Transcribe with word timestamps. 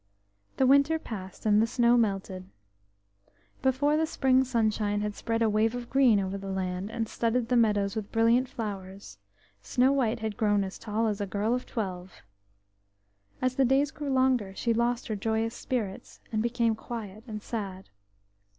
The 0.57 0.65
winter 0.65 0.97
passed, 0.97 1.45
and 1.45 1.61
the 1.61 1.67
snow 1.67 1.95
melted. 1.95 2.49
Before 3.61 3.95
the 3.97 4.07
spring 4.07 4.43
sunshine 4.43 5.01
had 5.01 5.13
spread 5.15 5.43
a 5.43 5.47
wave 5.47 5.75
of 5.75 5.91
green 5.91 6.19
over 6.19 6.39
the 6.39 6.49
land, 6.49 6.89
and 6.89 7.07
studded 7.07 7.49
the 7.49 7.55
meadows 7.55 7.95
with 7.95 8.11
brilliant 8.11 8.49
flowers, 8.49 9.19
Snow 9.61 9.91
white 9.93 10.19
had 10.21 10.37
grown 10.37 10.63
as 10.63 10.79
tall 10.79 11.05
as 11.05 11.21
a 11.21 11.27
girl 11.27 11.53
of 11.53 11.67
twelve. 11.67 12.23
As 13.43 13.57
the 13.57 13.63
days 13.63 13.91
grew 13.91 14.11
longer 14.11 14.55
she 14.55 14.73
lost 14.73 15.07
her 15.07 15.15
joyous 15.15 15.53
spirits 15.53 16.19
and 16.31 16.41
became 16.41 16.73
quiet 16.73 17.23
and 17.27 17.43
sad. 17.43 17.89